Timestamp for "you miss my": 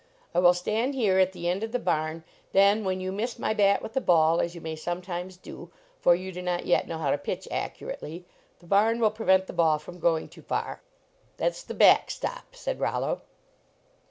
2.99-3.53